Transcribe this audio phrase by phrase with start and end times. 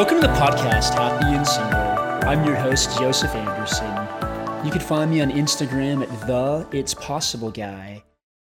[0.00, 2.26] Welcome to the podcast, Happy and Single.
[2.26, 4.64] I'm your host, Joseph Anderson.
[4.64, 8.02] You can find me on Instagram at the It's Possible Guy,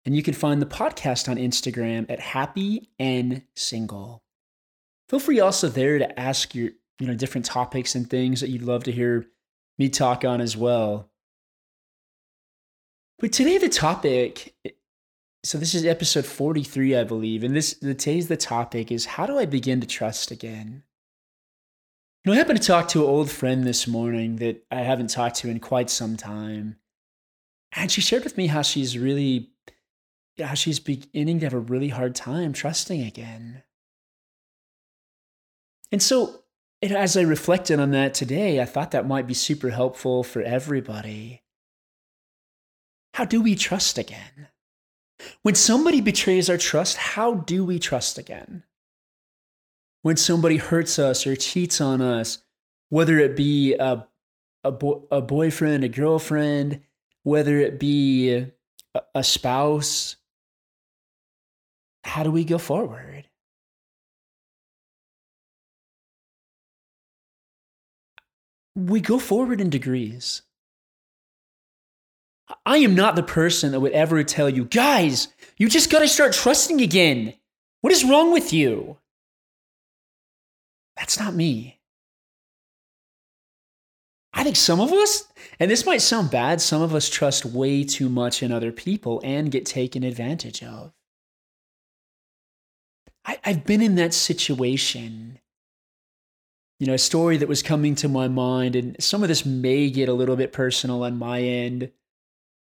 [0.05, 4.21] and you can find the podcast on Instagram at Happy and Single.
[5.09, 6.69] Feel free also there to ask your,
[6.99, 9.25] you know, different topics and things that you'd love to hear
[9.79, 11.09] me talk on as well.
[13.17, 14.53] But today the topic
[15.43, 19.39] so this is episode 43 i believe and this today's the topic is how do
[19.39, 20.83] i begin to trust again
[22.23, 25.09] you know, I happened to talk to an old friend this morning that I haven't
[25.09, 26.75] talked to in quite some time.
[27.71, 29.51] And she shared with me how she's really,
[30.37, 33.63] how she's beginning to have a really hard time trusting again.
[35.91, 36.43] And so,
[36.81, 41.43] as I reflected on that today, I thought that might be super helpful for everybody.
[43.13, 44.47] How do we trust again?
[45.41, 48.63] When somebody betrays our trust, how do we trust again?
[50.01, 52.39] When somebody hurts us or cheats on us,
[52.89, 54.07] whether it be a,
[54.63, 56.81] a, bo- a boyfriend, a girlfriend,
[57.23, 58.31] whether it be
[58.95, 60.15] a, a spouse,
[62.03, 63.25] how do we go forward?
[68.75, 70.41] We go forward in degrees.
[72.65, 76.07] I am not the person that would ever tell you, guys, you just got to
[76.07, 77.33] start trusting again.
[77.81, 78.97] What is wrong with you?
[80.99, 81.79] That's not me.
[84.33, 85.23] I think some of us,
[85.59, 89.21] and this might sound bad, some of us trust way too much in other people
[89.23, 90.93] and get taken advantage of.
[93.25, 95.39] I, have been in that situation.
[96.79, 99.89] You know, a story that was coming to my mind, and some of this may
[99.89, 101.91] get a little bit personal on my end,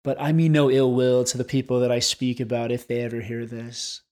[0.03, 3.01] but I mean no ill will to the people that I speak about if they
[3.01, 4.03] ever hear this.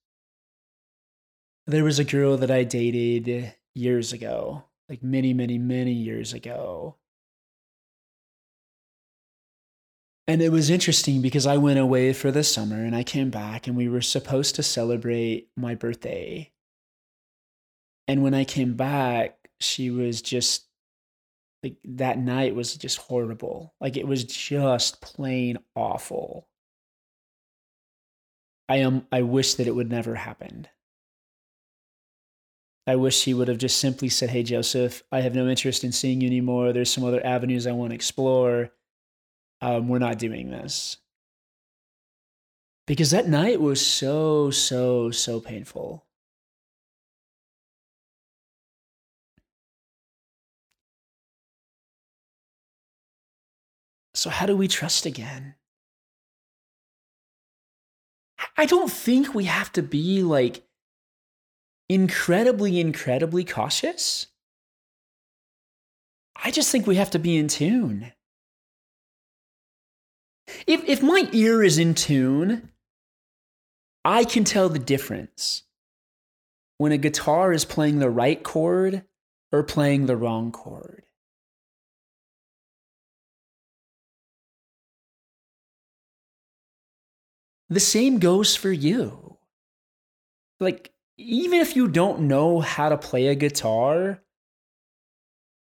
[1.67, 6.97] There was a girl that I dated years ago, like many, many, many years ago.
[10.27, 13.67] And it was interesting because I went away for the summer and I came back
[13.67, 16.51] and we were supposed to celebrate my birthday.
[18.07, 20.65] And when I came back, she was just
[21.61, 23.73] like that night was just horrible.
[23.81, 26.47] Like it was just plain awful.
[28.69, 30.69] I am I wish that it would never happened.
[32.85, 35.91] I wish he would have just simply said, Hey, Joseph, I have no interest in
[35.91, 36.73] seeing you anymore.
[36.73, 38.71] There's some other avenues I want to explore.
[39.61, 40.97] Um, we're not doing this.
[42.85, 46.05] Because that night was so, so, so painful.
[54.13, 55.55] So, how do we trust again?
[58.57, 60.63] I don't think we have to be like
[61.89, 64.27] incredibly, incredibly cautious.
[66.35, 68.11] I just think we have to be in tune.
[70.67, 72.69] If, if my ear is in tune,
[74.03, 75.63] I can tell the difference
[76.77, 79.03] when a guitar is playing the right chord
[79.51, 81.03] or playing the wrong chord.
[87.69, 89.37] The same goes for you.
[90.59, 94.21] Like, even if you don't know how to play a guitar,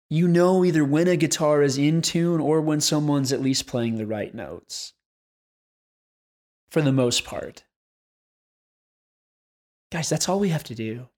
[0.08, 3.96] you know either when a guitar is in tune or when someone's at least playing
[3.96, 4.92] the right notes.
[6.70, 7.64] For the most part.
[9.90, 11.08] Guys, that's all we have to do.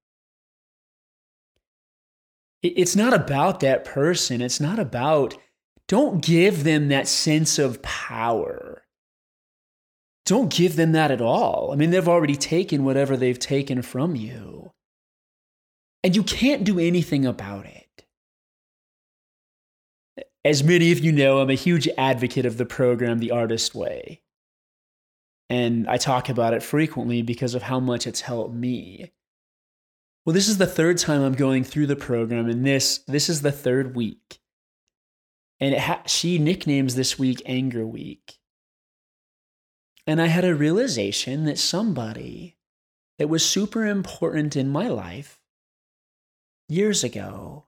[2.63, 4.41] It's not about that person.
[4.41, 5.37] It's not about,
[5.87, 8.84] don't give them that sense of power
[10.27, 11.71] don't give them that at all.
[11.73, 14.73] I mean, they've already taken whatever they've taken from you.
[16.03, 18.05] And you can't do anything about it.
[20.45, 24.23] As many of you know, I'm a huge advocate of the program, The Artist Way.
[25.49, 29.13] And I talk about it frequently because of how much it's helped me.
[30.25, 33.43] Well, this is the third time I'm going through the program, and this, this is
[33.43, 34.39] the third week.
[35.61, 38.39] And ha- she nicknames this week Anger Week.
[40.07, 42.57] And I had a realization that somebody
[43.19, 45.41] that was super important in my life
[46.69, 47.67] years ago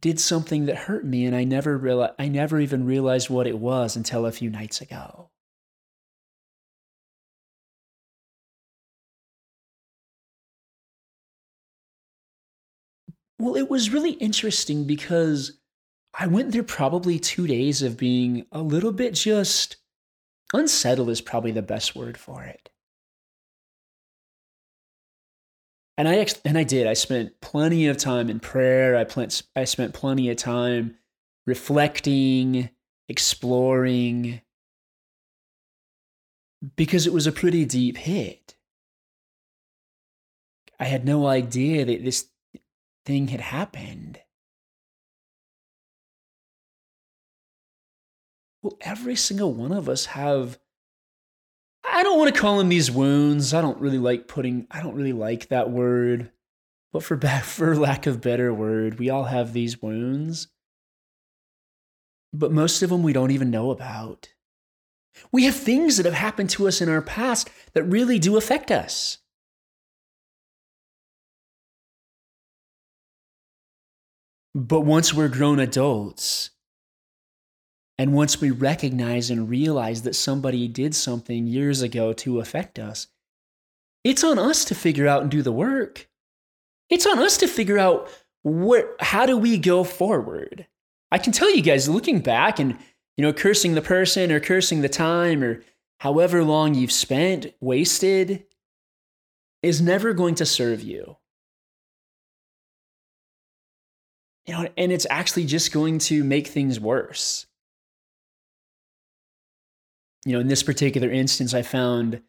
[0.00, 3.58] did something that hurt me and I never reali- I never even realized what it
[3.60, 5.30] was until a few nights ago.
[13.38, 15.58] Well, it was really interesting because
[16.14, 19.76] I went through probably 2 days of being a little bit just
[20.54, 22.70] Unsettled is probably the best word for it.
[25.98, 26.86] and I and I did.
[26.86, 28.96] I spent plenty of time in prayer.
[28.96, 30.96] I spent I spent plenty of time
[31.44, 32.70] reflecting,
[33.08, 34.40] exploring,
[36.76, 38.54] because it was a pretty deep hit.
[40.78, 42.28] I had no idea that this
[43.04, 44.20] thing had happened.
[48.68, 50.58] Well, every single one of us have
[51.82, 53.54] I don't want to call them these wounds.
[53.54, 56.30] I don't really like putting I don't really like that word.
[56.92, 60.48] But for for lack of better word, we all have these wounds.
[62.34, 64.28] But most of them we don't even know about.
[65.32, 68.70] We have things that have happened to us in our past that really do affect
[68.70, 69.16] us.
[74.54, 76.50] But once we're grown adults,
[77.98, 83.08] and once we recognize and realize that somebody did something years ago to affect us,
[84.04, 86.08] it's on us to figure out and do the work.
[86.88, 88.08] It's on us to figure out
[88.44, 90.66] where, how do we go forward.
[91.10, 92.78] I can tell you guys, looking back and
[93.18, 95.60] you know, cursing the person or cursing the time or
[95.98, 98.44] however long you've spent wasted
[99.60, 101.16] is never going to serve you.
[104.46, 107.47] You know, and it's actually just going to make things worse.
[110.28, 112.20] You know, in this particular instance, I found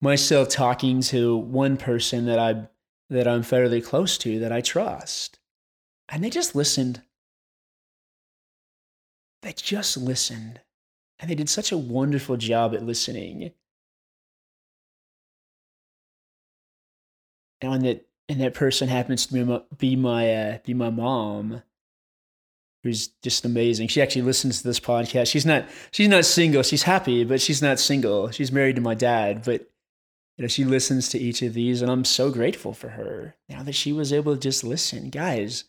[0.00, 2.68] myself talking to one person that I
[3.08, 5.40] that I'm fairly close to that I trust.
[6.08, 7.02] And they just listened
[9.42, 10.60] they just listened.
[11.18, 13.52] And they did such a wonderful job at listening.
[17.60, 21.62] And that and that person happens to be my be my, uh, be my mom,
[22.82, 23.88] who's just amazing.
[23.88, 25.30] She actually listens to this podcast.
[25.30, 26.62] She's not she's not single.
[26.62, 28.30] She's happy, but she's not single.
[28.30, 29.70] She's married to my dad, but
[30.36, 33.36] you know she listens to each of these, and I'm so grateful for her.
[33.48, 35.64] Now that she was able to just listen, guys.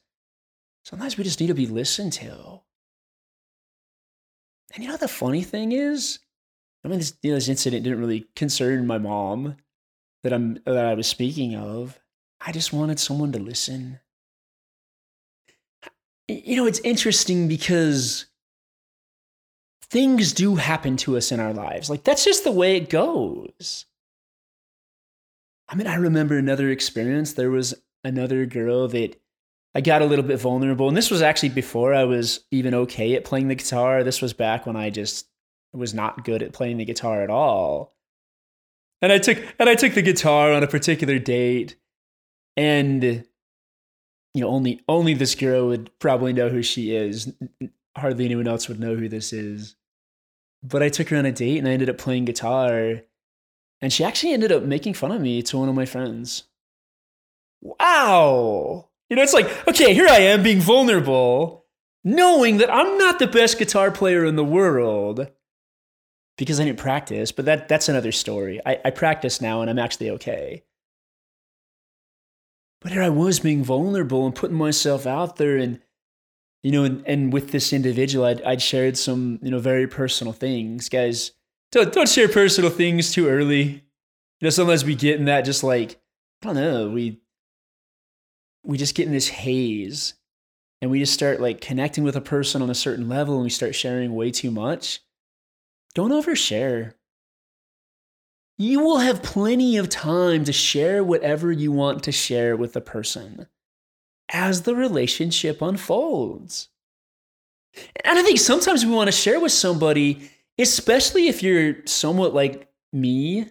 [0.83, 2.61] Sometimes we just need to be listened to.
[4.73, 6.19] And you know the funny thing is,
[6.83, 9.57] I mean, this, you know, this incident didn't really concern my mom
[10.23, 11.99] that I'm that I was speaking of.
[12.39, 13.99] I just wanted someone to listen.
[16.31, 18.25] You know, it's interesting because
[19.83, 21.89] things do happen to us in our lives.
[21.89, 23.85] Like that's just the way it goes.
[25.67, 27.33] I mean, I remember another experience.
[27.33, 27.73] There was
[28.03, 29.19] another girl that
[29.73, 30.87] I got a little bit vulnerable.
[30.87, 34.03] And this was actually before I was even okay at playing the guitar.
[34.03, 35.27] This was back when I just
[35.73, 37.95] was not good at playing the guitar at all.
[39.01, 41.75] And I took and I took the guitar on a particular date
[42.57, 43.25] and
[44.33, 47.33] you know only only this girl would probably know who she is.
[47.97, 49.75] Hardly anyone else would know who this is.
[50.63, 53.01] But I took her on a date and I ended up playing guitar
[53.81, 56.43] and she actually ended up making fun of me to one of my friends.
[57.61, 58.89] Wow.
[59.09, 61.65] You know, it's like, okay, here I am being vulnerable,
[62.03, 65.27] knowing that I'm not the best guitar player in the world
[66.37, 68.61] because I didn't practice, but that, that's another story.
[68.65, 70.63] I, I practice now and I'm actually okay.
[72.81, 75.79] But here I was being vulnerable and putting myself out there and
[76.63, 80.31] you know, and, and with this individual, I'd, I'd shared some, you know, very personal
[80.31, 80.89] things.
[80.89, 81.31] Guys,
[81.71, 83.63] don't, don't share personal things too early.
[83.63, 83.81] You
[84.41, 85.99] know, sometimes we get in that just like,
[86.43, 87.19] I don't know, we
[88.63, 90.13] we just get in this haze
[90.81, 93.49] and we just start like connecting with a person on a certain level and we
[93.49, 95.01] start sharing way too much,
[95.95, 96.93] don't overshare.
[98.61, 102.79] You will have plenty of time to share whatever you want to share with the
[102.79, 103.47] person
[104.31, 106.69] as the relationship unfolds.
[108.05, 112.69] And I think sometimes we want to share with somebody, especially if you're somewhat like
[112.93, 113.47] me,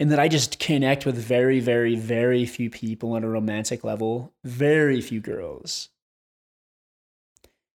[0.00, 4.32] in that I just connect with very, very, very few people on a romantic level,
[4.42, 5.90] very few girls.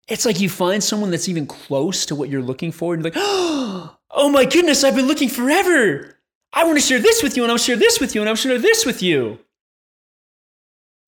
[0.07, 3.11] It's like you find someone that's even close to what you're looking for, and you're
[3.11, 3.19] like,
[4.11, 6.17] oh my goodness, I've been looking forever.
[6.53, 8.35] I want to share this with you, and I'll share this with you, and I'll
[8.35, 9.39] share this with you.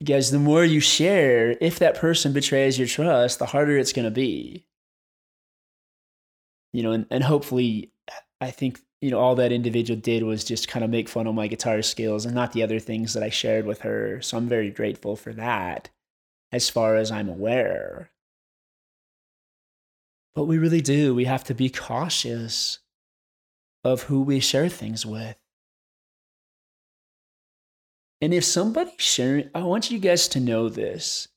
[0.03, 4.05] Guys, the more you share, if that person betrays your trust, the harder it's going
[4.05, 4.65] to be.
[6.74, 7.91] You know, and, and hopefully,
[8.39, 11.33] I think you know, all that individual did was just kind of make fun of
[11.33, 14.21] my guitar skills and not the other things that I shared with her.
[14.21, 15.89] So I'm very grateful for that,
[16.51, 18.12] as far as I'm aware.
[20.36, 21.15] But we really do.
[21.15, 22.79] We have to be cautious
[23.84, 25.38] of who we share things with.
[28.22, 31.28] And if somebody's sharing, I want you guys to know this.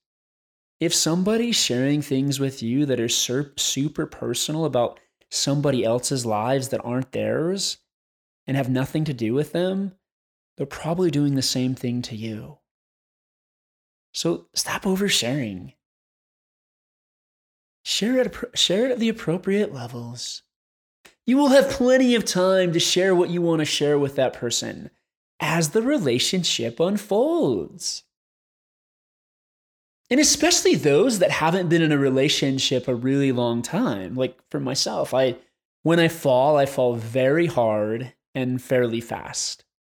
[0.81, 6.69] If somebody's sharing things with you that are super super personal about somebody else's lives
[6.69, 7.79] that aren't theirs
[8.47, 9.95] and have nothing to do with them,
[10.57, 12.59] they're probably doing the same thing to you.
[14.13, 15.73] So stop oversharing.
[17.85, 20.44] Share it, share it at the appropriate levels.
[21.26, 24.35] You will have plenty of time to share what you want to share with that
[24.35, 24.90] person
[25.40, 28.02] as the relationship unfolds.
[30.11, 34.14] And especially those that haven't been in a relationship a really long time.
[34.14, 35.37] Like for myself, I
[35.83, 39.64] when I fall, I fall very hard and fairly fast.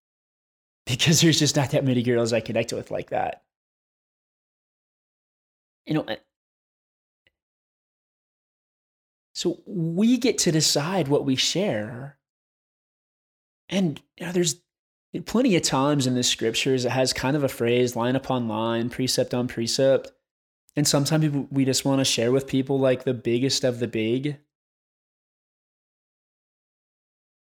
[0.86, 3.42] Because there's just not that many girls I connect with like that.
[5.86, 6.06] You know,
[9.44, 12.16] so we get to decide what we share.
[13.68, 14.56] And you know, there's
[15.26, 18.88] plenty of times in the scriptures it has kind of a phrase line upon line,
[18.88, 20.10] precept on precept.
[20.76, 24.38] And sometimes we just want to share with people like the biggest of the big.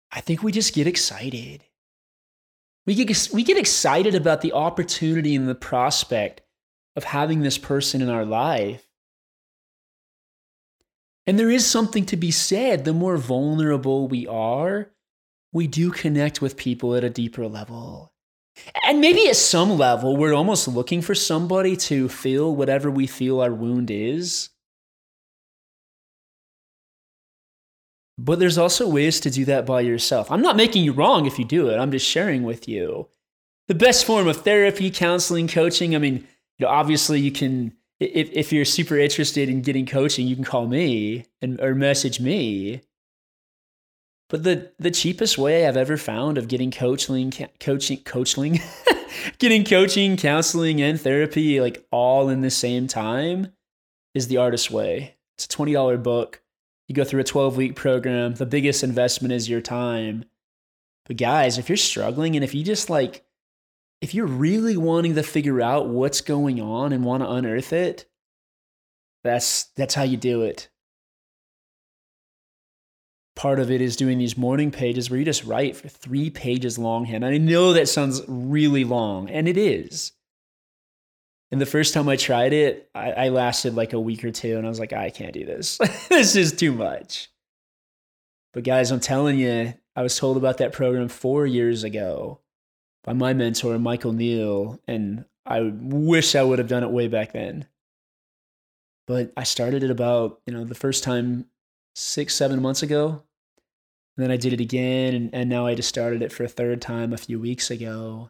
[0.09, 1.65] I think we just get excited.
[2.85, 6.39] We get, we get excited about the opportunity and the prospect
[6.95, 8.88] of having this person in our life.
[11.29, 12.85] And there is something to be said.
[12.85, 14.89] The more vulnerable we are,
[15.53, 18.11] we do connect with people at a deeper level.
[18.83, 23.41] And maybe at some level, we're almost looking for somebody to fill whatever we feel
[23.41, 24.49] our wound is.
[28.17, 30.31] But there's also ways to do that by yourself.
[30.31, 33.07] I'm not making you wrong if you do it, I'm just sharing with you.
[33.67, 38.29] The best form of therapy, counseling, coaching, I mean, you know, obviously you can if,
[38.31, 42.81] if you're super interested in getting coaching, you can call me and or message me.
[44.29, 48.59] But the the cheapest way I've ever found of getting coaching, coaching, coaching,
[49.39, 53.53] getting coaching, counseling, and therapy like all in the same time
[54.13, 55.15] is the artist way.
[55.37, 56.41] It's a twenty dollar book.
[56.87, 58.35] You go through a twelve week program.
[58.35, 60.25] The biggest investment is your time.
[61.05, 63.25] But guys, if you're struggling and if you just like
[64.01, 68.05] if you're really wanting to figure out what's going on and want to unearth it,
[69.23, 70.69] that's that's how you do it.
[73.35, 76.77] Part of it is doing these morning pages where you just write for three pages
[76.77, 77.23] longhand.
[77.23, 80.11] And I know that sounds really long, and it is.
[81.51, 84.57] And the first time I tried it, I, I lasted like a week or two,
[84.57, 85.77] and I was like, I can't do this.
[86.09, 87.29] this is too much.
[88.53, 92.41] But guys, I'm telling you, I was told about that program four years ago
[93.09, 97.33] by my mentor, Michael Neill, and I wish I would have done it way back
[97.33, 97.65] then.
[99.07, 101.47] But I started it about, you know, the first time
[101.95, 103.23] six, seven months ago.
[104.15, 106.47] And then I did it again, and, and now I just started it for a
[106.47, 108.29] third time a few weeks ago.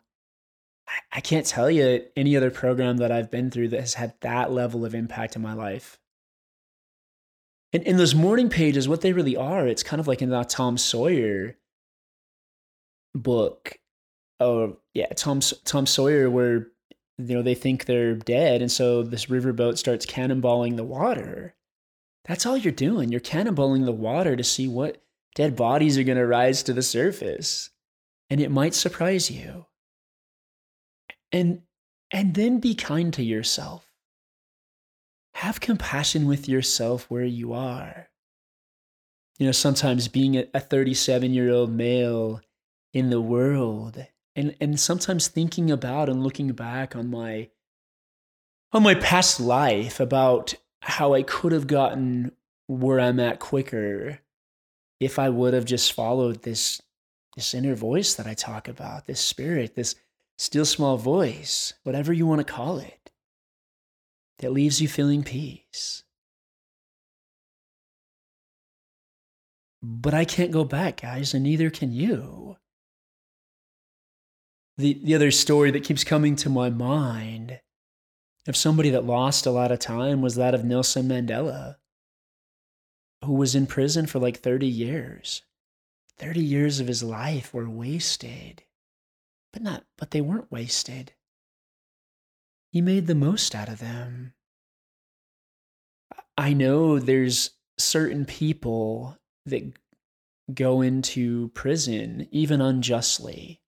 [0.87, 4.13] I, I can't tell you any other program that I've been through that has had
[4.21, 5.99] that level of impact in my life.
[7.73, 10.47] And in those morning pages, what they really are, it's kind of like in that
[10.47, 11.57] Tom Sawyer
[13.13, 13.77] book
[14.39, 16.67] oh yeah, Tom Tom Sawyer, where
[17.17, 21.55] you know they think they're dead, and so this riverboat starts cannonballing the water.
[22.25, 23.11] That's all you're doing.
[23.11, 25.01] You're cannonballing the water to see what
[25.35, 27.69] dead bodies are going to rise to the surface,
[28.29, 29.65] and it might surprise you.
[31.31, 31.61] And
[32.11, 33.85] and then be kind to yourself.
[35.35, 38.09] Have compassion with yourself where you are.
[39.37, 42.41] You know, sometimes being a 37 year old male
[42.93, 44.05] in the world
[44.39, 47.49] and and sometimes thinking about and looking back on my
[48.71, 52.31] on my past life about how I could have gotten
[52.67, 54.19] where I'm at quicker
[54.99, 56.81] if I would have just followed this
[57.35, 59.95] this inner voice that I talk about, this spirit, this
[60.37, 63.11] still small voice, whatever you want to call it,
[64.39, 66.03] that leaves you feeling peace.
[69.81, 72.57] But I can't go back, guys, and neither can you
[74.79, 77.59] the, the other story that keeps coming to my mind
[78.47, 81.75] of somebody that lost a lot of time was that of Nelson Mandela,
[83.25, 85.41] who was in prison for like 30 years.
[86.17, 88.63] 30 years of his life were wasted.
[89.51, 91.11] But not but they weren't wasted.
[92.71, 94.33] He made the most out of them.
[96.37, 99.73] I know there's certain people that
[100.53, 103.59] go into prison even unjustly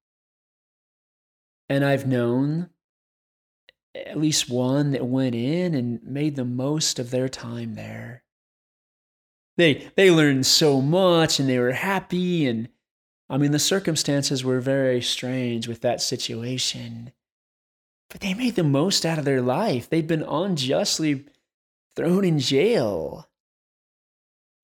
[1.72, 2.70] and I've known
[3.96, 8.24] at least one that went in and made the most of their time there.
[9.56, 12.68] They they learned so much and they were happy and
[13.30, 17.13] I mean the circumstances were very strange with that situation.
[18.10, 19.90] But they made the most out of their life.
[19.90, 21.24] They'd been unjustly
[21.96, 23.30] thrown in jail.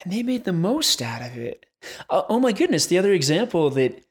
[0.03, 1.65] And they made the most out of it.
[2.09, 4.03] Uh, oh my goodness, the other example that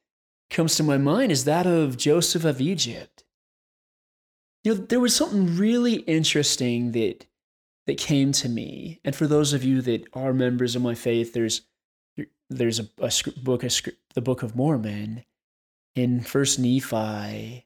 [0.51, 3.25] comes to my mind is that of Joseph of Egypt.
[4.67, 7.27] you know, there was something really interesting that
[7.87, 8.99] that came to me.
[9.05, 11.63] And for those of you that are members of my faith, there's
[12.51, 13.13] there's a, a
[13.45, 15.25] book, a, script, the Book of Mormon,
[15.95, 17.65] in First Nephi,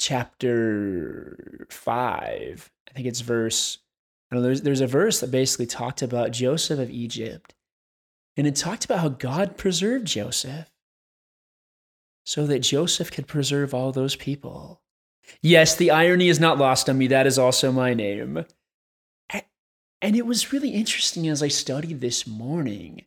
[0.00, 2.72] chapter five.
[2.90, 3.78] I think it's verse.
[4.32, 7.54] I know, there's there's a verse that basically talked about Joseph of Egypt,
[8.36, 10.71] and it talked about how God preserved Joseph,
[12.24, 14.80] so that Joseph could preserve all those people.
[15.40, 17.06] Yes, the irony is not lost on me.
[17.06, 18.44] That is also my name.
[20.00, 23.04] And it was really interesting as I studied this morning.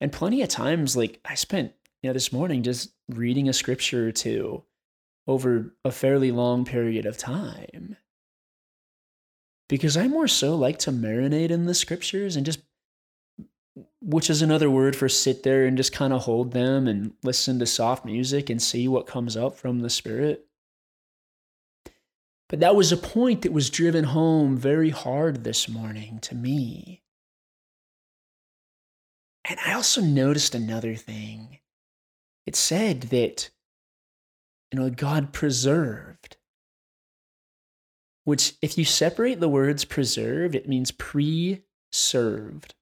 [0.00, 4.08] And plenty of times, like I spent, you know, this morning just reading a scripture
[4.08, 4.64] or two
[5.28, 7.96] over a fairly long period of time.
[9.68, 12.58] Because I more so like to marinate in the scriptures and just,
[14.00, 17.58] which is another word for sit there and just kind of hold them and listen
[17.58, 20.46] to soft music and see what comes up from the Spirit.
[22.48, 27.02] But that was a point that was driven home very hard this morning to me.
[29.48, 31.60] And I also noticed another thing.
[32.46, 33.50] It said that,
[34.70, 36.36] you know, God preserved,
[38.24, 42.74] which, if you separate the words preserved, it means pre served.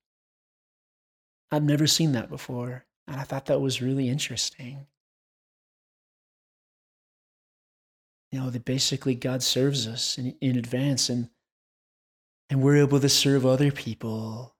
[1.50, 4.87] I've never seen that before, and I thought that was really interesting.
[8.30, 11.28] you know that basically god serves us in, in advance and
[12.49, 14.57] and we're able to serve other people.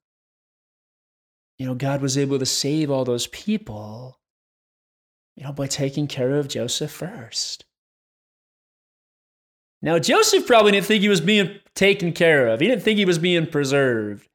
[1.59, 4.20] You know god was able to save all those people
[5.37, 7.64] you know by taking care of joseph first.
[9.82, 12.61] Now joseph probably didn't think he was being taken care of.
[12.61, 14.28] He didn't think he was being preserved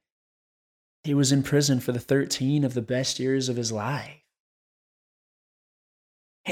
[1.06, 4.26] he was in prison for the 13 of the best years of his life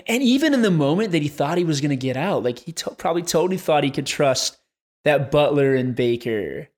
[0.06, 2.58] and even in the moment that he thought he was going to get out, like
[2.60, 4.58] he to- probably totally thought he could trust
[5.04, 6.68] that Butler and Baker.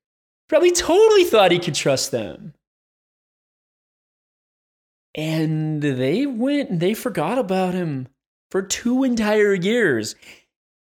[0.48, 2.54] Probably totally thought he could trust them.
[5.14, 8.08] And they went and they forgot about him
[8.50, 10.14] for two entire years.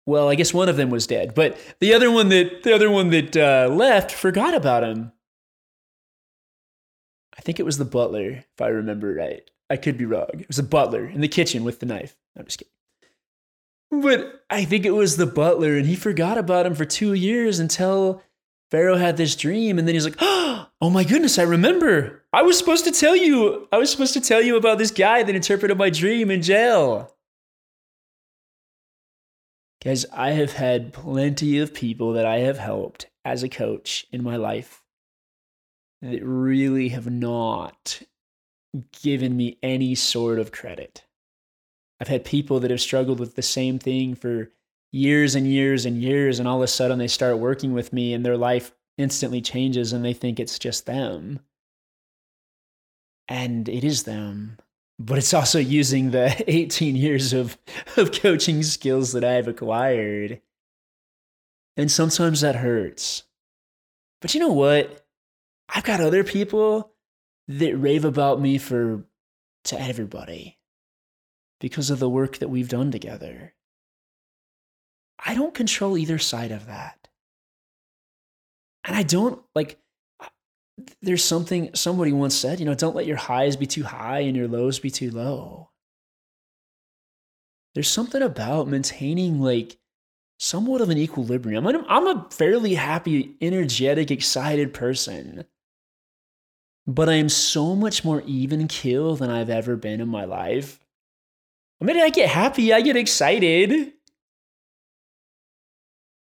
[0.05, 2.89] Well, I guess one of them was dead, but the other one that the other
[2.89, 5.11] one that uh, left forgot about him.
[7.37, 9.49] I think it was the butler, if I remember right.
[9.69, 10.27] I could be wrong.
[10.33, 12.15] It was a butler in the kitchen with the knife.
[12.37, 12.71] I'm just kidding.
[13.91, 17.59] But I think it was the butler, and he forgot about him for two years
[17.59, 18.21] until
[18.69, 22.23] Pharaoh had this dream, and then he's like, "Oh my goodness, I remember.
[22.31, 23.67] I was supposed to tell you.
[23.71, 27.15] I was supposed to tell you about this guy that interpreted my dream in jail."
[29.83, 34.23] Guys, I have had plenty of people that I have helped as a coach in
[34.23, 34.80] my life
[36.01, 38.01] that really have not
[39.01, 41.03] given me any sort of credit.
[41.99, 44.51] I've had people that have struggled with the same thing for
[44.91, 48.13] years and years and years, and all of a sudden they start working with me
[48.13, 51.39] and their life instantly changes and they think it's just them.
[53.27, 54.57] And it is them.
[54.99, 57.57] But it's also using the 18 years of,
[57.97, 60.41] of coaching skills that I've acquired.
[61.77, 63.23] And sometimes that hurts.
[64.21, 65.05] But you know what?
[65.73, 66.93] I've got other people
[67.47, 69.05] that rave about me for
[69.65, 70.59] to everybody
[71.59, 73.53] because of the work that we've done together.
[75.23, 77.07] I don't control either side of that.
[78.83, 79.77] And I don't like
[81.01, 84.35] there's something somebody once said, you know, don't let your highs be too high and
[84.35, 85.69] your lows be too low.
[87.75, 89.77] There's something about maintaining like
[90.39, 91.67] somewhat of an equilibrium.
[91.67, 95.45] I'm, a fairly happy, energetic, excited person
[96.87, 100.79] but I am so much more even kill than I've ever been in my life.
[101.81, 103.93] I mean, I get happy, I get excited,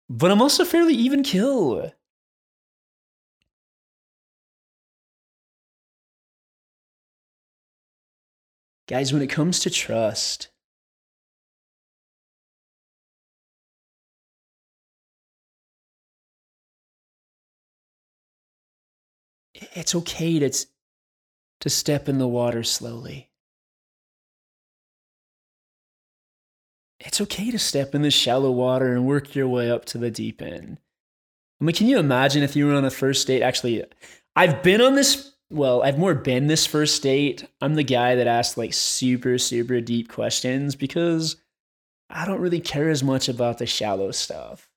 [0.08, 1.92] but I'm also fairly even kill.
[8.86, 10.51] Guys, when it comes to trust,
[19.74, 20.66] it's okay to,
[21.60, 23.30] to step in the water slowly.
[27.00, 30.10] It's okay to step in the shallow water and work your way up to the
[30.10, 30.78] deep end.
[31.60, 33.42] I mean, can you imagine if you were on a first date?
[33.42, 33.84] Actually,
[34.36, 37.46] I've been on this, well, I've more been this first date.
[37.60, 41.36] I'm the guy that asks like super, super deep questions because
[42.08, 44.68] I don't really care as much about the shallow stuff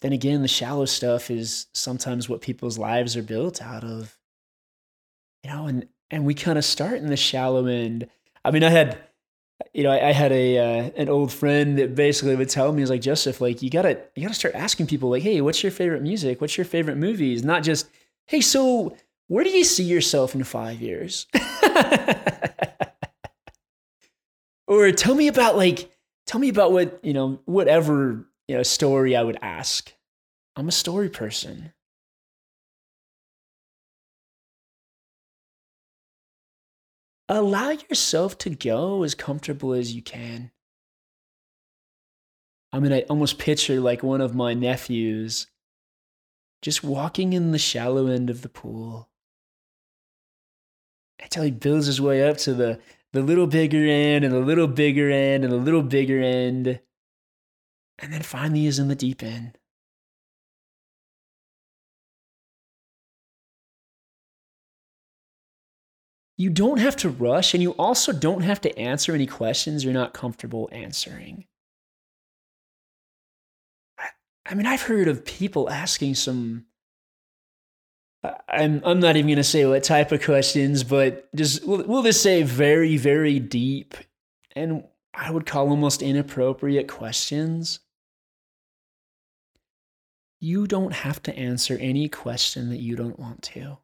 [0.00, 4.18] then again, the shallow stuff is sometimes what people's lives are built out of.
[5.44, 8.08] You know, and and we kind of start in the shallow end.
[8.44, 8.98] I mean, I had
[9.72, 12.82] you know, I, I had a uh, an old friend that basically would tell me,
[12.82, 15.72] "Is like Joseph, like you gotta you gotta start asking people, like, hey, what's your
[15.72, 16.40] favorite music?
[16.40, 17.44] What's your favorite movies?
[17.44, 17.88] Not just,
[18.26, 18.96] hey, so
[19.28, 21.26] where do you see yourself in five years?
[24.66, 25.90] or tell me about like,
[26.26, 29.92] tell me about what you know, whatever you know story I would ask.
[30.56, 31.72] I'm a story person.
[37.28, 40.50] allow yourself to go as comfortable as you can.
[42.72, 45.46] I mean, I almost picture like one of my nephews
[46.60, 49.10] just walking in the shallow end of the pool
[51.22, 52.80] until he builds his way up to the,
[53.12, 56.80] the little bigger end and the little bigger end and the little bigger end.
[58.02, 59.58] And then finally is in the deep end.
[66.40, 69.92] you don't have to rush and you also don't have to answer any questions you're
[69.92, 71.44] not comfortable answering.
[74.46, 76.64] I mean, I've heard of people asking some.
[78.48, 82.02] I'm I'm not even going to say what type of questions, but just we'll, we'll
[82.02, 83.94] just say very very deep,
[84.56, 87.80] and I would call almost inappropriate questions.
[90.40, 93.78] You don't have to answer any question that you don't want to.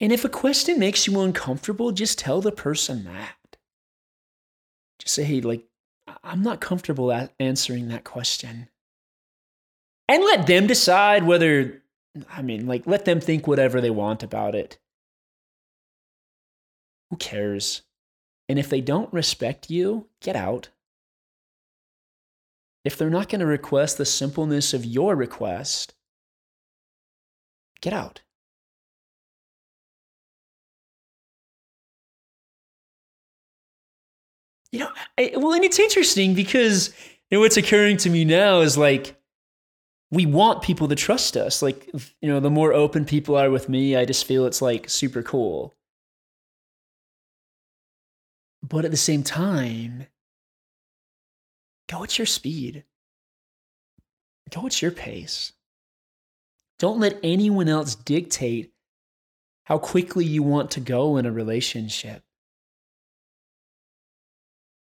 [0.00, 3.36] And if a question makes you uncomfortable, just tell the person that.
[4.98, 5.64] Just say, hey, like,
[6.22, 8.68] I'm not comfortable answering that question.
[10.08, 11.82] And let them decide whether,
[12.30, 14.78] I mean, like, let them think whatever they want about it.
[17.10, 17.82] Who cares?
[18.48, 20.68] And if they don't respect you, get out.
[22.84, 25.94] If they're not going to request the simpleness of your request,
[27.80, 28.20] get out.
[34.74, 36.88] you know, I, well, and it's interesting because
[37.30, 39.14] you know what's occurring to me now is like
[40.10, 41.62] we want people to trust us.
[41.62, 41.88] Like
[42.20, 45.22] you know, the more open people are with me, I just feel it's like super
[45.22, 45.72] cool.
[48.64, 50.08] But at the same time,
[51.88, 52.84] go at your speed.
[54.50, 55.52] Go at your pace.
[56.78, 58.72] Don't let anyone else dictate
[59.64, 62.22] how quickly you want to go in a relationship.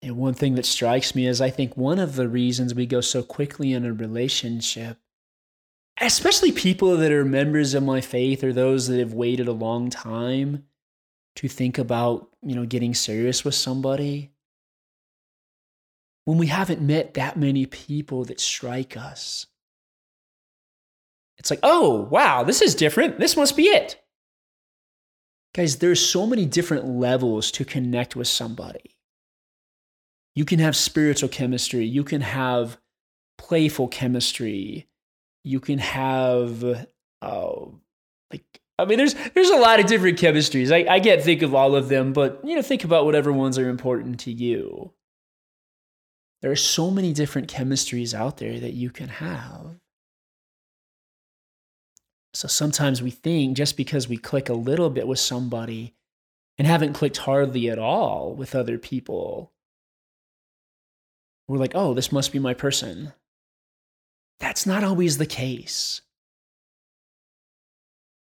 [0.02, 3.02] And one thing that strikes me is I think one of the reasons we go
[3.02, 4.98] so quickly in a relationship,
[6.00, 9.90] especially people that are members of my faith or those that have waited a long
[9.90, 10.66] time
[11.38, 14.32] to think about, you know, getting serious with somebody,
[16.26, 19.46] when we haven't met that many people that strike us.
[21.38, 23.20] It's like, oh, wow, this is different.
[23.20, 24.02] This must be it.
[25.54, 28.98] Guys, there's so many different levels to connect with somebody.
[30.34, 31.86] You can have spiritual chemistry.
[31.86, 32.78] You can have
[33.38, 34.88] playful chemistry.
[35.44, 36.64] You can have,
[37.22, 37.66] uh,
[38.32, 38.44] like,
[38.78, 40.72] I mean, there's there's a lot of different chemistries.
[40.74, 43.58] I, I can't think of all of them, but you know, think about whatever ones
[43.58, 44.92] are important to you.
[46.46, 49.80] There are so many different chemistries out there that you can have.
[52.36, 55.96] So sometimes we think just because we click a little bit with somebody
[56.60, 59.54] and haven't clicked hardly at all with other people,
[61.48, 63.14] we're like, oh, this must be my person.
[64.40, 66.02] That's not always the case.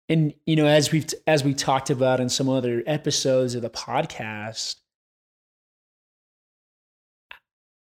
[0.07, 3.69] And you know, as we've as we talked about in some other episodes of the
[3.69, 4.77] podcast,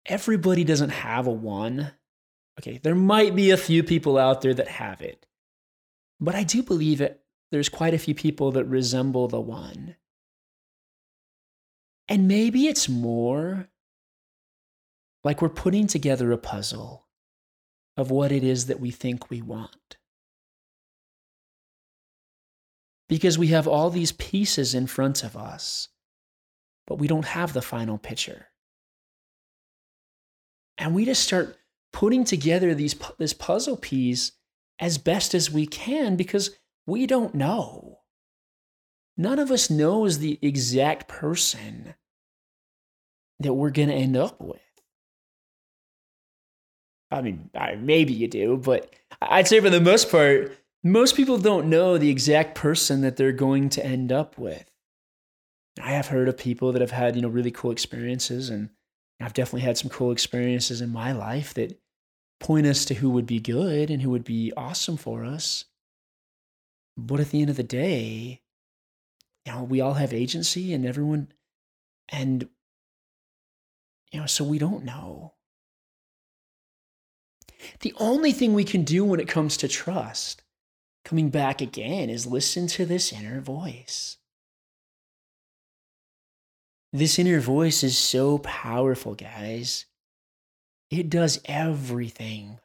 [0.06, 1.92] everybody doesn't have a one.
[2.60, 5.26] Okay, there might be a few people out there that have it.
[6.20, 9.94] But I do believe it there's quite a few people that resemble the one.
[12.08, 13.68] And maybe it's more
[15.22, 17.06] like we're putting together a puzzle
[17.96, 19.96] of what it is that we think we want.
[23.08, 25.88] Because we have all these pieces in front of us,
[26.86, 28.48] but we don't have the final picture.
[30.78, 31.56] And we just start
[31.92, 34.32] putting together these, this puzzle piece
[34.78, 36.50] as best as we can because
[36.86, 38.00] we don't know.
[39.16, 41.94] None of us knows the exact person
[43.38, 44.60] that we're going to end up with.
[47.10, 51.70] I mean, maybe you do, but I'd say for the most part, most people don't
[51.70, 54.68] know the exact person that they're going to end up with.
[55.80, 58.70] I have heard of people that have had, you know, really cool experiences, and
[59.24, 61.80] I've definitely had some cool experiences in my life that
[62.40, 65.64] point us to who would be good and who would be awesome for us.
[66.96, 68.42] But at the end of the day,
[69.46, 71.32] you know, we all have agency and everyone,
[72.10, 72.48] and
[74.14, 75.34] You know, so we don't know.
[77.80, 80.42] The only thing we can do when it comes to trust,
[81.04, 84.18] coming back again, is listen to this inner voice.
[86.94, 89.86] This inner voice is so powerful, guys.
[90.92, 92.60] It does everything.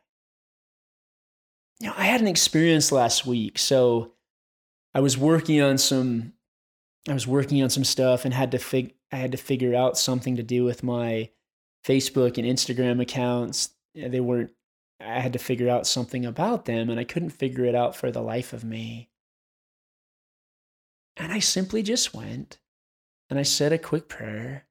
[1.82, 3.58] Now, I had an experience last week.
[3.58, 4.12] So
[4.94, 6.34] I was working on some
[7.08, 9.98] I was working on some stuff and had to fig I had to figure out
[9.98, 11.32] something to do with my
[11.84, 13.70] Facebook and Instagram accounts.
[13.96, 14.52] They weren't
[15.02, 18.12] I had to figure out something about them and I couldn't figure it out for
[18.12, 19.10] the life of me.
[21.18, 22.60] And I simply just went
[23.30, 24.66] and I said a quick prayer.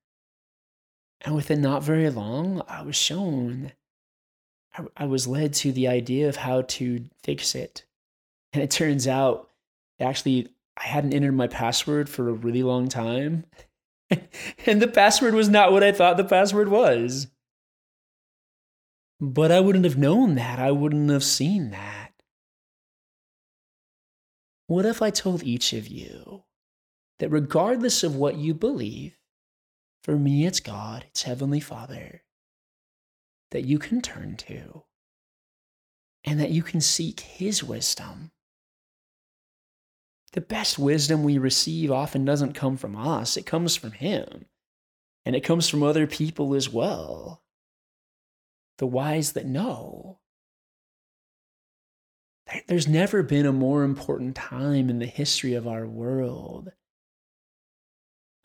[1.21, 3.73] And within not very long, I was shown,
[4.77, 7.85] I, I was led to the idea of how to fix it.
[8.53, 9.51] And it turns out,
[10.01, 13.45] actually, I hadn't entered my password for a really long time.
[14.67, 17.29] and the password was not what I thought the password was.
[19.21, 20.61] But I wouldn't have known that.
[20.61, 22.13] I wouldn't have seen that.
[24.69, 26.45] What if I told each of you
[27.19, 29.17] that regardless of what you believe,
[30.03, 32.23] for me it's God, it's Heavenly Father,
[33.51, 34.85] that you can turn to
[36.25, 38.31] and that you can seek His wisdom.
[40.33, 44.47] The best wisdom we receive often doesn't come from us, it comes from Him.
[45.25, 47.43] And it comes from other people as well.
[48.79, 50.21] The wise that know.
[52.67, 56.73] There's never been a more important time in the history of our world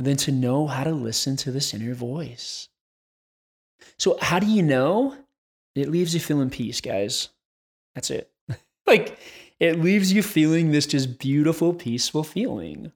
[0.04, 2.70] than to know how to listen to this inner voice.
[3.98, 5.16] So, how do you know?
[5.76, 7.30] It leaves you feeling peace, guys.
[7.96, 8.32] That's it.
[8.88, 9.18] like,
[9.60, 12.92] it leaves you feeling this just beautiful, peaceful feeling.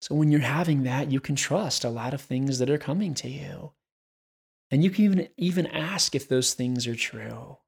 [0.00, 3.14] So, when you're having that, you can trust a lot of things that are coming
[3.14, 3.72] to you.
[4.70, 7.58] And you can even, even ask if those things are true.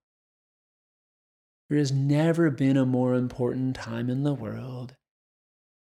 [1.69, 4.97] There has never been a more important time in the world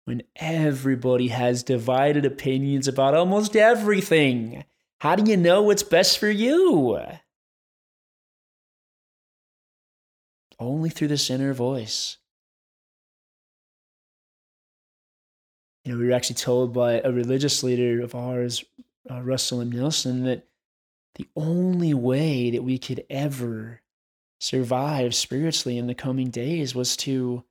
[0.05, 4.65] when everybody has divided opinions about almost everything?
[5.01, 7.01] How do you know what's best for you?
[10.59, 12.19] Only through this inner voice.
[15.85, 18.63] You know, we were actually told by a religious leader of ours,
[19.11, 19.73] uh, Russell M.
[19.73, 20.47] Nelson, that
[21.15, 23.81] the only way that we could ever
[24.39, 27.45] survive spiritually in the coming days was to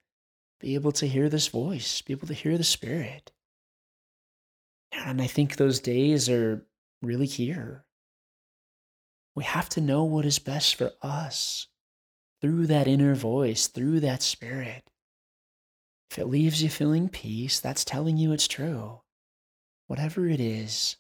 [0.60, 3.32] be able to hear this voice, be able to hear the Spirit.
[4.92, 6.66] And I think those days are
[7.02, 7.86] really here.
[9.36, 11.68] We have to know what is best for us
[12.42, 14.90] through that inner voice, through that Spirit.
[16.12, 19.02] If it leaves you feeling peace, that's telling you it's true.
[19.88, 20.98] Whatever it is,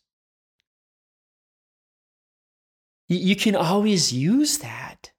[3.08, 5.12] you can always use that.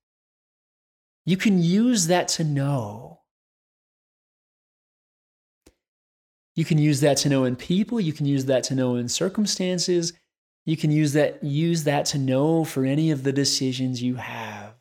[1.27, 3.20] You can use that to know
[6.61, 9.09] You can use that to know in people, you can use that to know in
[9.09, 10.13] circumstances,
[10.67, 14.75] you can use that use that to know for any of the decisions you have.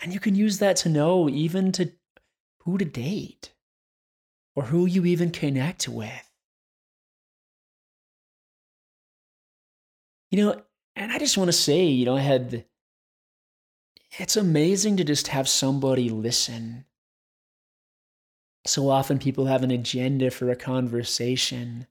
[0.00, 1.90] And you can use that to know even to
[2.60, 3.52] who to date
[4.54, 6.30] or who you even connect with.
[10.30, 10.62] You know,
[10.94, 12.64] and I just want to say, you know, I had
[14.20, 16.84] it's amazing to just have somebody listen
[18.66, 21.86] so often people have an agenda for a conversation.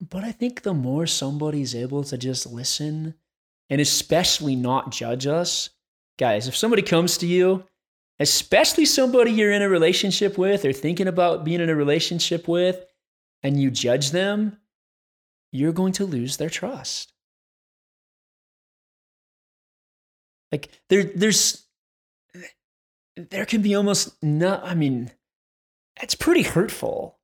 [0.00, 3.14] But I think the more somebody's able to just listen
[3.70, 5.70] and especially not judge us,
[6.18, 7.64] guys, if somebody comes to you,
[8.20, 12.84] especially somebody you're in a relationship with or thinking about being in a relationship with,
[13.42, 14.58] and you judge them,
[15.52, 17.12] you're going to lose their trust.
[20.52, 21.64] Like there, there's
[23.16, 25.10] there can be almost not, I mean,
[26.00, 27.18] it's pretty hurtful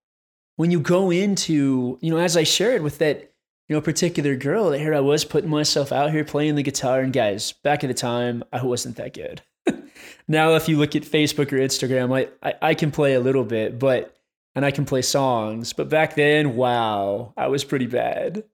[0.60, 3.32] when you go into, you know, as I shared with that,
[3.66, 7.00] you know, particular girl, here I was putting myself out here playing the guitar.
[7.00, 9.40] And guys, back at the time, I wasn't that good.
[10.28, 13.44] now, if you look at Facebook or Instagram, I, I, I can play a little
[13.44, 14.14] bit, but,
[14.54, 15.72] and I can play songs.
[15.72, 18.44] But back then, wow, I was pretty bad.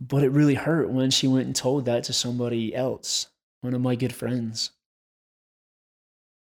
[0.00, 3.31] But it really hurt when she went and told that to somebody else
[3.62, 4.70] one of my good friends.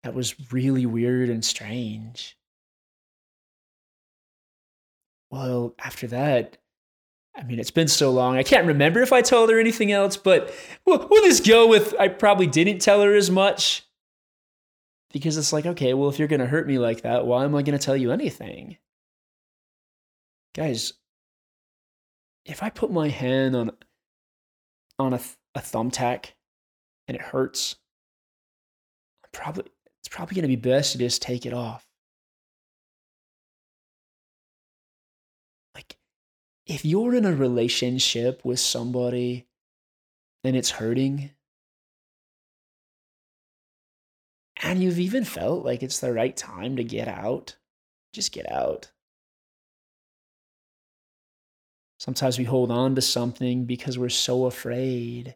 [0.05, 2.38] That was really weird and strange.
[5.31, 6.59] Well, after that,
[7.35, 8.37] I mean, it's been so long.
[8.37, 10.55] I can't remember if I told her anything else, but
[10.87, 13.85] we'll, we'll just go with I probably didn't tell her as much
[15.12, 17.55] because it's like, okay, well, if you're going to hurt me like that, why am
[17.55, 18.76] I going to tell you anything?
[20.55, 20.94] Guys,
[22.44, 23.72] if I put my hand on
[24.98, 25.20] on a,
[25.55, 26.31] a thumbtack
[27.09, 27.77] and it hurts,
[29.33, 29.64] probably
[30.01, 31.87] it's probably going to be best to just take it off.
[35.75, 35.97] Like
[36.66, 39.47] if you're in a relationship with somebody
[40.45, 41.31] and it's hurting,
[44.62, 47.57] and you've even felt like it's the right time to get out,
[48.12, 48.90] just get out.
[51.99, 55.35] Sometimes we hold on to something because we're so afraid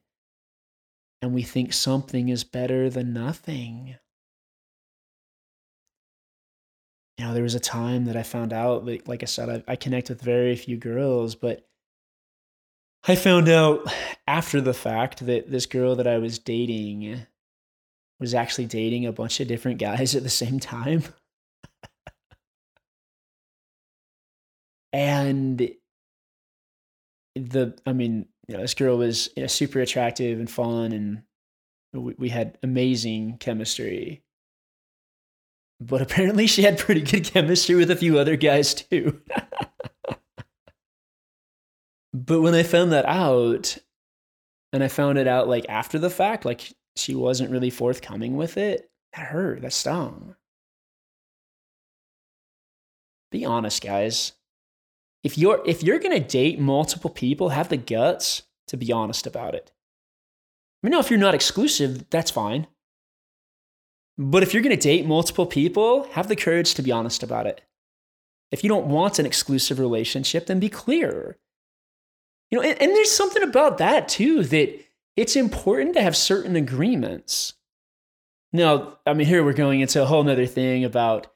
[1.23, 3.97] and we think something is better than nothing.
[7.19, 9.73] You know, there was a time that I found out, that, like I said, I,
[9.73, 11.67] I connect with very few girls, but
[13.07, 13.87] I found out
[14.27, 17.27] after the fact that this girl that I was dating
[18.19, 21.03] was actually dating a bunch of different guys at the same time.
[24.93, 25.71] and
[27.35, 31.23] the, I mean, you know, this girl was you know, super attractive and fun, and
[31.93, 34.25] we, we had amazing chemistry.
[35.81, 39.23] But apparently, she had pretty good chemistry with a few other guys too.
[42.13, 43.79] but when I found that out,
[44.73, 48.57] and I found it out like after the fact, like she wasn't really forthcoming with
[48.57, 50.35] it, that hurt, that stung.
[53.31, 54.33] Be honest, guys.
[55.23, 59.55] If you're if you're gonna date multiple people, have the guts to be honest about
[59.55, 59.73] it.
[60.83, 62.67] I mean, no, if you're not exclusive, that's fine.
[64.17, 67.63] But if you're gonna date multiple people, have the courage to be honest about it.
[68.51, 71.39] If you don't want an exclusive relationship, then be clear.
[72.51, 74.85] You know, and, and there's something about that too that
[75.17, 77.55] it's important to have certain agreements.
[78.53, 81.29] Now, I mean, here we're going into a whole nother thing about,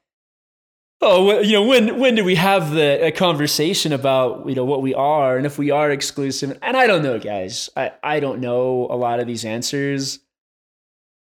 [1.04, 4.82] oh, you know, when when do we have the a conversation about you know what
[4.82, 6.58] we are and if we are exclusive?
[6.62, 7.70] And I don't know, guys.
[7.76, 10.20] I I don't know a lot of these answers.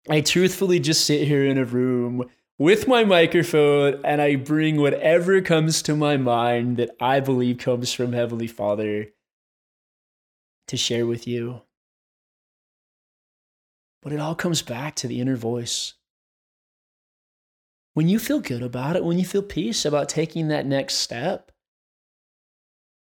[0.09, 2.25] I truthfully just sit here in a room
[2.59, 7.93] with my microphone and I bring whatever comes to my mind that I believe comes
[7.93, 9.09] from Heavenly Father
[10.69, 11.63] to share with you.
[14.03, 15.95] But it all comes back to the inner voice.
[17.95, 21.51] When you feel good about it, when you feel peace about taking that next step,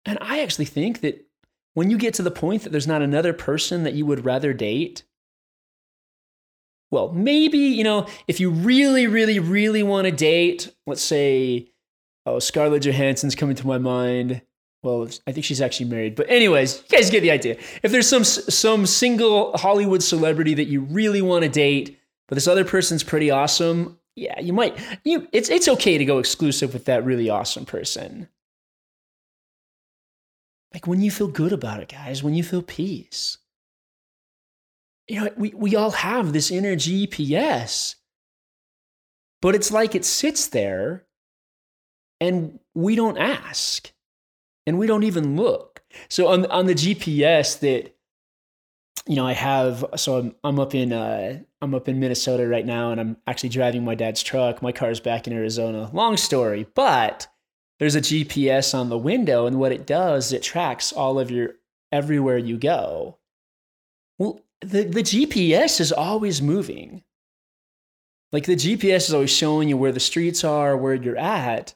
[0.06, 1.26] and I actually think that
[1.74, 4.54] when you get to the point that there's not another person that you would rather
[4.54, 5.04] date,
[6.92, 11.72] well, maybe, you know, if you really, really, really want to date, let's say,
[12.26, 14.42] oh, Scarlett Johansson's coming to my mind
[14.82, 16.16] well, I think she's actually married.
[16.16, 17.58] But anyways, you guys get the idea.
[17.84, 22.48] If there's some some single Hollywood celebrity that you really want to date, but this
[22.48, 26.86] other person's pretty awesome, yeah, you might you it's it's okay to go exclusive with
[26.86, 28.28] that really awesome person.
[30.74, 33.38] Like when you feel good about it, guys, when you feel peace.
[35.08, 37.96] You know, we, we all have this inner GPS.
[39.42, 41.06] But it's like it sits there
[42.20, 43.92] and we don't ask
[44.68, 45.82] and we don't even look.
[46.10, 47.96] So on on the GPS that
[49.08, 52.66] you know I have, so I'm I'm up in uh, I'm up in Minnesota right
[52.66, 54.62] now, and I'm actually driving my dad's truck.
[54.62, 55.90] My car's back in Arizona.
[55.94, 57.28] Long story, but
[57.80, 61.56] there's a GPS on the window, and what it does, it tracks all of your
[61.92, 63.18] everywhere you go.
[64.18, 67.04] Well, the, the GPS is always moving.
[68.32, 71.74] Like the GPS is always showing you where the streets are, where you're at.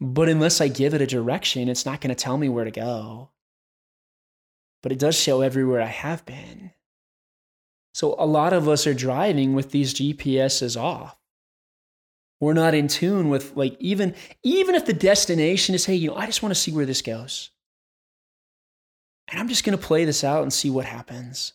[0.00, 2.70] But unless I give it a direction, it's not going to tell me where to
[2.70, 3.30] go.
[4.82, 6.72] But it does show everywhere I have been.
[7.94, 11.16] So a lot of us are driving with these GPSs off.
[12.40, 16.16] We're not in tune with like even even if the destination is hey, you know,
[16.16, 17.50] I just want to see where this goes.
[19.28, 21.54] And I'm just going to play this out and see what happens.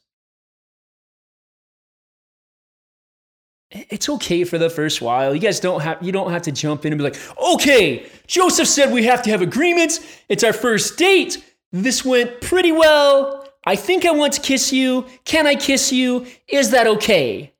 [3.71, 5.33] it's okay for the first while.
[5.33, 7.19] You guys don't have you don't have to jump in and be like,
[7.53, 9.99] "Okay, Joseph said we have to have agreements.
[10.27, 11.43] It's our first date.
[11.71, 13.47] This went pretty well.
[13.65, 15.05] I think I want to kiss you.
[15.25, 16.25] Can I kiss you?
[16.47, 17.53] Is that okay?"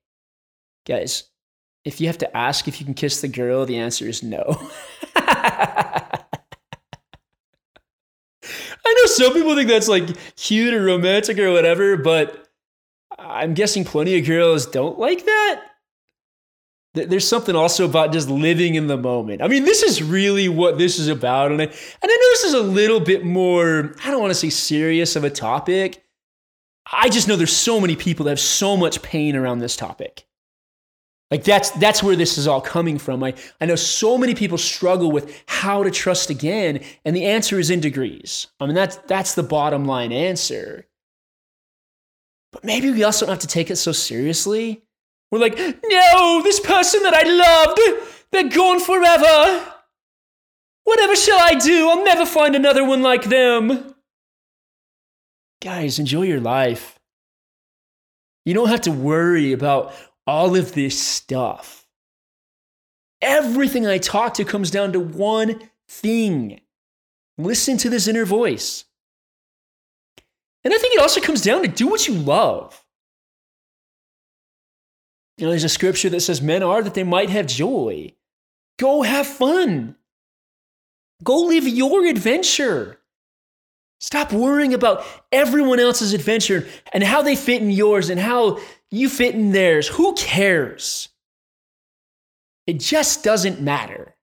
[0.87, 1.25] Guys,
[1.85, 4.69] if you have to ask if you can kiss the girl, the answer is no.
[8.85, 12.49] I know some people think that's like cute or romantic or whatever, but
[13.17, 15.68] I'm guessing plenty of girls don't like that
[16.93, 19.41] there's something also about just living in the moment.
[19.41, 21.51] I mean, this is really what this is about.
[21.51, 21.73] And I, and
[22.03, 25.23] I know this is a little bit more, I don't want to say serious of
[25.23, 26.03] a topic.
[26.91, 30.25] I just know there's so many people that have so much pain around this topic.
[31.31, 33.23] Like that's that's where this is all coming from.
[33.23, 37.59] I, I know so many people struggle with how to trust again, and the answer
[37.59, 38.47] is in degrees.
[38.59, 40.87] I mean that's that's the bottom line answer.
[42.51, 44.81] But maybe we also don't have to take it so seriously.
[45.31, 47.79] We're like, no, this person that I loved,
[48.31, 49.73] they're gone forever.
[50.83, 51.89] Whatever shall I do?
[51.89, 53.93] I'll never find another one like them.
[55.61, 56.97] Guys, enjoy your life.
[58.45, 59.93] You don't have to worry about
[60.25, 61.85] all of this stuff.
[63.21, 66.61] Everything I talk to comes down to one thing
[67.39, 68.85] listen to this inner voice.
[70.63, 72.83] And I think it also comes down to do what you love.
[75.39, 78.11] You know, there's a scripture that says men are that they might have joy.
[78.77, 79.95] Go have fun.
[81.23, 82.99] Go live your adventure.
[84.01, 88.59] Stop worrying about everyone else's adventure and how they fit in yours and how
[88.91, 89.87] you fit in theirs.
[89.87, 91.07] Who cares?
[92.67, 94.15] It just doesn't matter.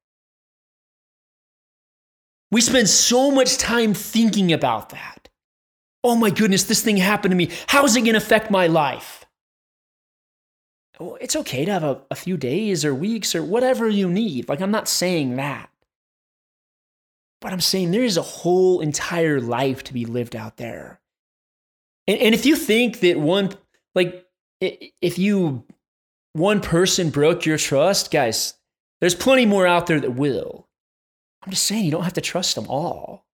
[2.51, 5.31] We spend so much time thinking about that.
[6.05, 7.51] Oh my goodness, this thing happened to me.
[7.69, 9.26] How is it going to affect my life?
[10.99, 14.49] It's okay to have a, a few days or weeks or whatever you need.
[14.49, 15.70] Like, I'm not saying that.
[17.40, 21.01] But I'm saying there is a whole entire life to be lived out there.
[22.07, 23.53] And, and if you think that one,
[23.94, 24.26] like,
[24.61, 25.64] if you,
[26.32, 28.55] one person broke your trust, guys,
[29.01, 30.66] there's plenty more out there that will.
[31.42, 33.26] I'm just saying you don't have to trust them all.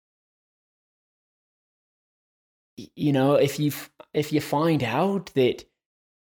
[2.76, 3.72] You know, if you
[4.12, 5.64] if you find out that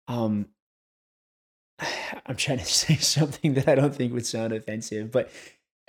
[0.08, 0.48] um
[2.26, 5.32] I'm trying to say something that I don't think would sound offensive, but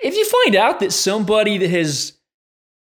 [0.02, 2.14] if you find out that somebody that has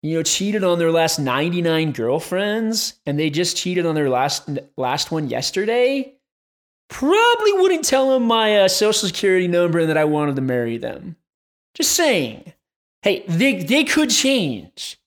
[0.03, 4.49] you know cheated on their last 99 girlfriends and they just cheated on their last
[4.76, 6.14] last one yesterday
[6.89, 10.76] probably wouldn't tell them my uh, social security number and that i wanted to marry
[10.76, 11.16] them.
[11.74, 12.53] Just saying.
[13.03, 14.99] Hey they, they could change.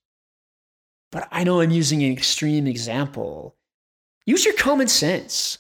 [1.12, 3.56] But i know i'm using an extreme example.
[4.26, 5.60] Use your common sense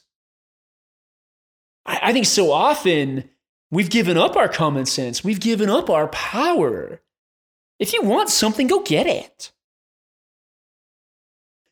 [1.86, 3.29] I, I think so often
[3.71, 5.23] We've given up our common sense.
[5.23, 7.01] We've given up our power.
[7.79, 9.51] If you want something, go get it.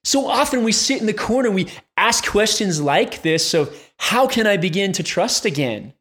[0.04, 4.46] So often we sit in the corner, we ask questions like this of how can
[4.46, 5.94] I begin to trust again?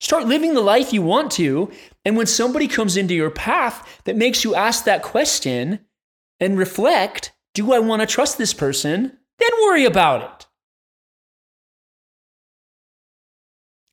[0.00, 1.70] Start living the life you want to.
[2.04, 5.78] And when somebody comes into your path that makes you ask that question
[6.40, 9.16] and reflect, do I want to trust this person?
[9.38, 10.46] Then worry about it.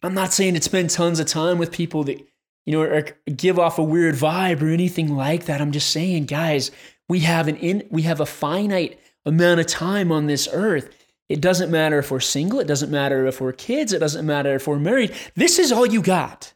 [0.02, 2.20] I'm not saying to spend tons of time with people that,
[2.66, 5.62] you know, or give off a weird vibe or anything like that.
[5.62, 6.72] I'm just saying, guys,
[7.08, 10.96] we have an in, we have a finite amount of time on this earth.
[11.28, 12.60] It doesn't matter if we're single.
[12.60, 13.94] It doesn't matter if we're kids.
[13.94, 15.14] It doesn't matter if we're married.
[15.36, 16.54] This is all you got.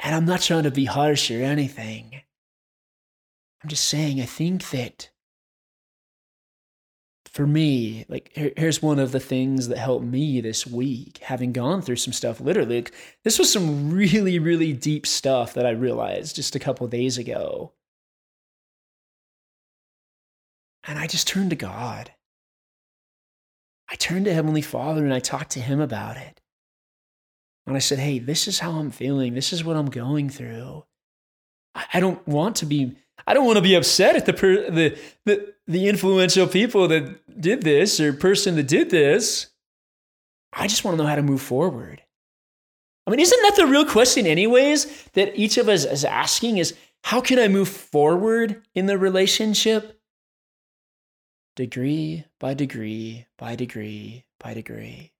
[0.00, 2.22] And I'm not trying to be harsh or anything.
[3.62, 5.10] I'm just saying, I think that
[7.34, 11.52] for me, like here, here's one of the things that helped me this week, having
[11.52, 12.40] gone through some stuff.
[12.40, 16.86] Literally, like, this was some really, really deep stuff that I realized just a couple
[16.86, 17.72] days ago.
[20.86, 22.12] And I just turned to God.
[23.90, 26.40] I turned to Heavenly Father and I talked to Him about it.
[27.66, 29.34] And I said, Hey, this is how I'm feeling.
[29.34, 30.84] This is what I'm going through.
[31.74, 34.70] I, I don't want to be I don't want to be upset at the, per,
[34.70, 39.48] the, the, the influential people that did this or person that did this.
[40.52, 42.02] I just want to know how to move forward.
[43.06, 46.74] I mean, isn't that the real question, anyways, that each of us is asking is
[47.02, 50.00] how can I move forward in the relationship?
[51.56, 55.12] Degree by degree by degree by degree.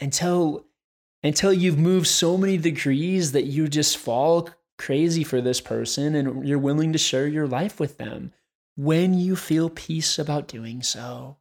[0.00, 0.66] Until
[1.22, 6.46] until you've moved so many degrees that you just fall crazy for this person and
[6.46, 8.32] you're willing to share your life with them
[8.76, 11.36] when you feel peace about doing so.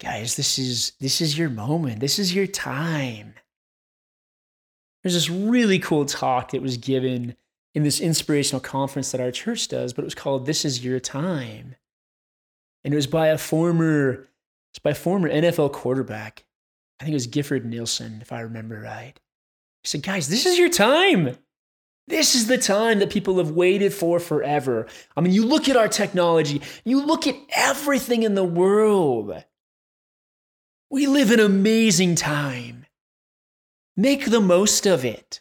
[0.00, 2.00] Guys, this is this is your moment.
[2.00, 3.34] This is your time.
[5.02, 7.36] There's this really cool talk that was given
[7.74, 11.00] in this inspirational conference that our church does, but it was called This Is Your
[11.00, 11.76] Time.
[12.84, 14.28] And it was by a former
[14.72, 16.44] it's by former NFL quarterback.
[16.98, 19.14] I think it was Gifford Nielsen, if I remember right.
[19.82, 21.36] He said, guys, this is your time.
[22.08, 24.86] This is the time that people have waited for forever.
[25.16, 29.44] I mean, you look at our technology, you look at everything in the world.
[30.90, 32.86] We live an amazing time.
[33.96, 35.40] Make the most of it.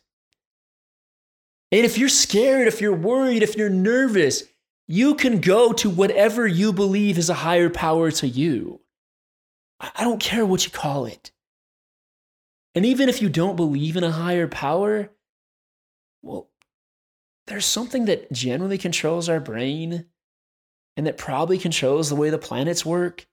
[1.72, 4.44] And if you're scared, if you're worried, if you're nervous,
[4.88, 8.81] you can go to whatever you believe is a higher power to you.
[9.82, 11.32] I don't care what you call it.
[12.76, 15.10] And even if you don't believe in a higher power,
[16.22, 16.50] well,
[17.48, 20.06] there's something that generally controls our brain
[20.96, 23.26] and that probably controls the way the planets work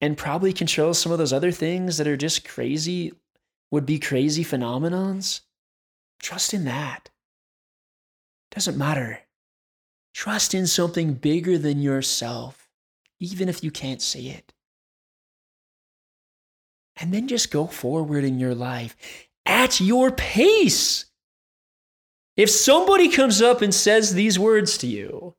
[0.00, 3.12] and probably controls some of those other things that are just crazy,
[3.70, 5.40] would be crazy phenomenons.
[6.20, 7.10] Trust in that.
[8.50, 9.20] Doesn't matter.
[10.14, 12.68] Trust in something bigger than yourself,
[13.20, 14.52] even if you can't see it.
[16.96, 18.96] And then just go forward in your life
[19.44, 21.06] at your pace.
[22.36, 25.34] If somebody comes up and says these words to you,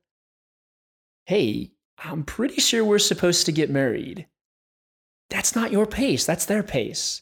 [1.25, 1.71] hey,
[2.03, 4.27] I'm pretty sure we're supposed to get married.
[5.29, 7.21] That's not your pace, that's their pace.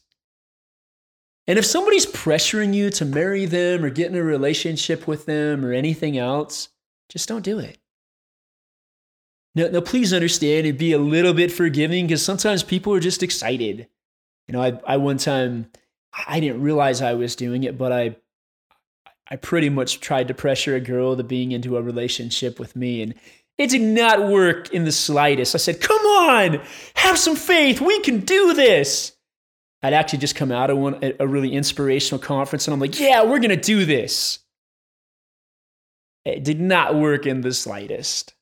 [1.47, 5.63] And if somebody's pressuring you to marry them or get in a relationship with them
[5.63, 6.69] or anything else,
[7.09, 7.77] just don't do it.
[9.53, 13.23] Now, now please understand and be a little bit forgiving because sometimes people are just
[13.23, 13.87] excited.
[14.47, 15.67] You know, I, I one time,
[16.27, 18.15] I didn't realize I was doing it, but I
[19.29, 23.01] I pretty much tried to pressure a girl to being into a relationship with me,
[23.01, 23.15] and
[23.57, 25.55] it did not work in the slightest.
[25.55, 26.61] I said, Come on,
[26.95, 27.81] have some faith.
[27.81, 29.13] We can do this.
[29.81, 33.23] I'd actually just come out of one, a really inspirational conference, and I'm like, Yeah,
[33.23, 34.39] we're going to do this.
[36.23, 38.33] It did not work in the slightest.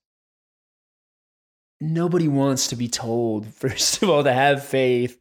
[1.79, 5.17] Nobody wants to be told, first of all, to have faith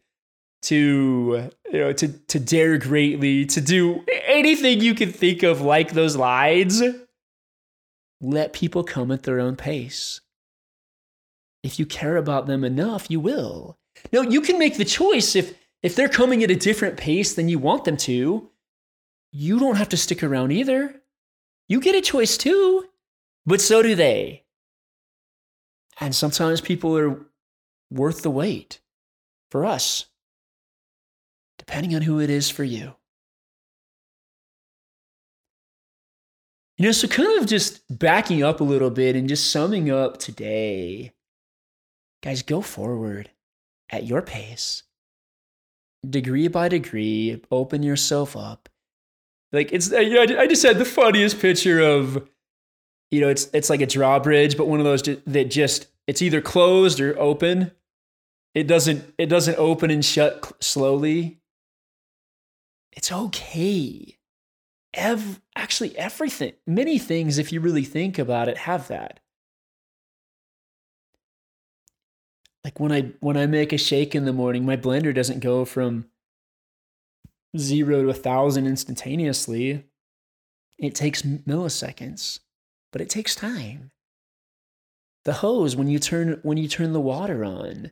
[0.63, 5.93] to you know to to dare greatly to do anything you can think of like
[5.93, 6.83] those lines.
[8.21, 10.21] Let people come at their own pace.
[11.65, 13.79] If you care about them enough you will.
[14.13, 15.37] No you can make the choice.
[15.37, 18.49] If if they're coming at a different pace than you want them to
[19.35, 21.03] you don't have to stick around either.
[21.69, 22.85] You get a choice too
[23.45, 24.45] but so do they.
[26.01, 27.27] And sometimes people are
[27.91, 28.81] worth the wait
[29.51, 30.07] for us
[31.73, 32.93] depending on who it is for you.
[36.77, 40.18] You know, so kind of just backing up a little bit and just summing up
[40.18, 41.12] today,
[42.23, 43.31] guys, go forward
[43.89, 44.83] at your pace,
[46.07, 48.68] degree by degree, open yourself up.
[49.51, 52.29] Like it's, uh, you know, I just had the funniest picture of,
[53.11, 56.43] you know, it's it's like a drawbridge, but one of those that just it's either
[56.43, 57.70] closed or open.
[58.55, 61.39] It doesn't it doesn't open and shut slowly.
[62.93, 64.18] It's okay.
[64.95, 69.20] Ev- actually, everything, many things, if you really think about it, have that.
[72.64, 75.64] Like when I when I make a shake in the morning, my blender doesn't go
[75.64, 76.07] from
[77.57, 79.84] zero to a thousand instantaneously.
[80.78, 82.40] It takes milliseconds,
[82.93, 83.90] but it takes time.
[85.24, 87.90] The hose, when you turn when you turn the water on,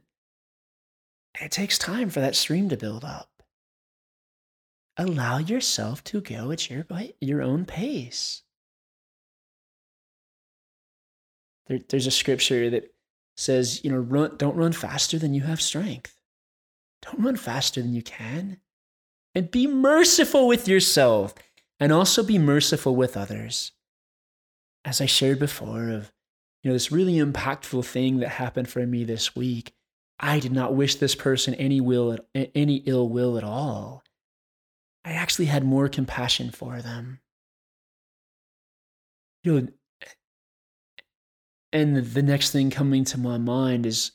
[1.41, 3.30] it takes time for that stream to build up
[4.97, 6.87] allow yourself to go at your,
[7.21, 8.43] your own pace.
[11.67, 12.93] There, there's a scripture that
[13.37, 16.17] says, you know, run, don't run faster than you have strength.
[17.03, 18.59] Don't run faster than you can.
[19.35, 21.35] And be merciful with yourself
[21.79, 23.73] and also be merciful with others.
[24.85, 26.13] As I shared before, of
[26.63, 29.73] you know, this really impactful thing that happened for me this week.
[30.19, 34.03] I did not wish this person any will any ill will at all.
[35.05, 37.21] I actually had more compassion for them.
[39.43, 39.69] You know,
[41.73, 44.13] and the next thing coming to my mind is,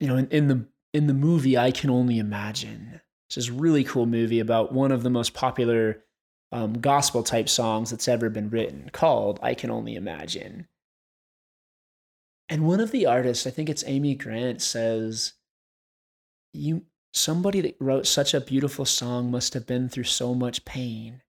[0.00, 3.00] you know, in, in the in the movie I Can Only Imagine.
[3.28, 6.04] It's this really cool movie about one of the most popular
[6.52, 10.68] um, gospel type songs that's ever been written, called I Can Only Imagine.
[12.48, 15.32] And one of the artists, I think it's Amy Grant, says,
[16.52, 16.84] "You
[17.14, 21.22] somebody that wrote such a beautiful song must have been through so much pain.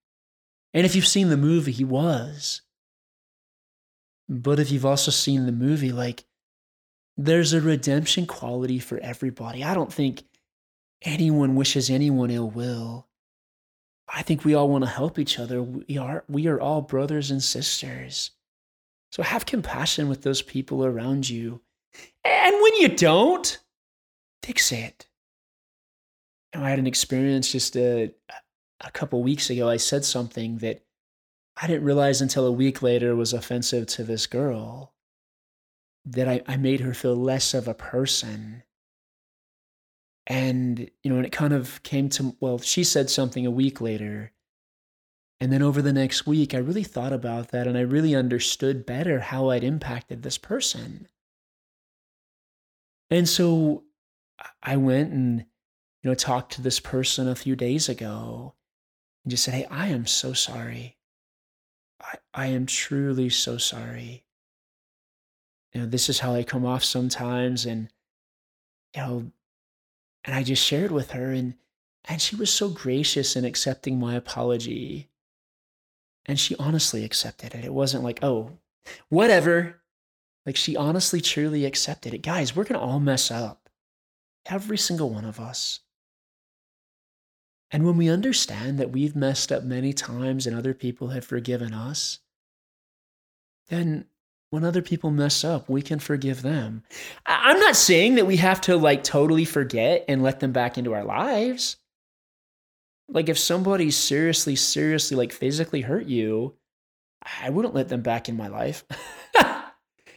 [0.74, 2.62] And if you've seen the movie, he was.
[4.28, 6.26] But if you've also seen the movie, like,
[7.16, 9.64] there's a redemption quality for everybody.
[9.64, 10.24] I don't think
[11.04, 13.08] anyone wishes anyone ill will.
[14.08, 15.62] I think we all want to help each other.
[15.62, 18.32] We are, we are all brothers and sisters.
[19.12, 21.62] So have compassion with those people around you.
[22.24, 23.58] And when you don't,
[24.44, 25.08] fix it.
[26.64, 28.14] I had an experience just a,
[28.82, 29.70] a couple weeks ago.
[29.70, 30.86] I said something that
[31.58, 34.94] I didn't realize until a week later was offensive to this girl.
[36.06, 38.64] That I, I made her feel less of a person.
[40.28, 43.82] And, you know, and it kind of came to, well, she said something a week
[43.82, 44.34] later
[45.40, 48.86] And then over the next week, I really thought about that and I really understood
[48.86, 51.08] better how I'd impacted this person.
[53.10, 53.84] And so
[54.64, 55.46] I went and,
[56.06, 58.54] you know, talked to this person a few days ago
[59.24, 60.98] and just said, Hey, I am so sorry.
[62.00, 64.24] I, I am truly so sorry.
[65.74, 67.66] You know, this is how I come off sometimes.
[67.66, 67.90] And,
[68.96, 69.32] you know,
[70.24, 71.56] and I just shared with her and,
[72.08, 75.10] and she was so gracious in accepting my apology.
[76.28, 77.66] And she honestly accepted it.
[77.66, 78.60] It wasn't like, oh,
[79.10, 79.82] whatever.
[80.46, 82.20] Like she honestly, truly accepted it.
[82.20, 83.70] Guys, we're going to all mess up.
[84.46, 85.80] Every single one of us.
[87.72, 91.74] And when we understand that we've messed up many times and other people have forgiven
[91.74, 92.20] us,
[93.68, 94.06] then
[94.52, 96.84] when other people mess up, we can forgive them.
[97.26, 100.94] I'm not saying that we have to like totally forget and let them back into
[100.94, 101.78] our lives.
[103.10, 106.56] Like if somebody seriously, seriously, like physically hurt you,
[107.42, 108.86] I wouldn't let them back in my life.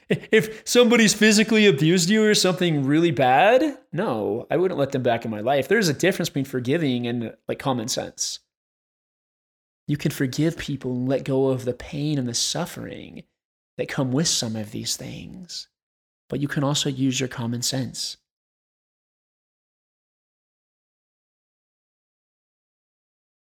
[0.09, 5.25] if somebody's physically abused you or something really bad, no, I wouldn't let them back
[5.25, 5.69] in my life.
[5.69, 8.41] There's a difference between forgiving and like common sense.
[9.87, 13.25] You can forgive people and let go of the pain and the suffering
[13.77, 15.69] that come with some of these things,
[16.29, 18.17] but you can also use your common sense.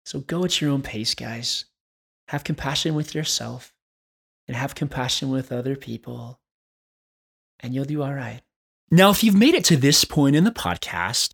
[0.04, 1.64] So go at your own pace, guys.
[2.28, 3.72] Have compassion with yourself
[4.48, 6.40] and have compassion with other people
[7.60, 8.40] and you'll do all right.
[8.90, 11.30] Now, if you've made it to this point in the podcast,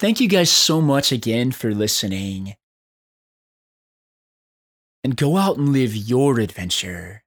[0.00, 2.54] Thank you guys so much again for listening.
[5.04, 7.22] And go out and live your adventure.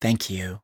[0.00, 0.60] Thank you.